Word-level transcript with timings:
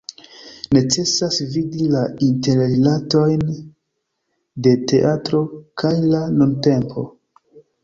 Necesas 0.77 1.35
vidi 1.55 1.85
la 1.95 2.01
interrilatojn 2.29 3.45
de 4.69 4.75
teatro 4.95 5.45
kaj 5.85 5.95
la 6.17 6.25
nuntempo. 6.41 7.09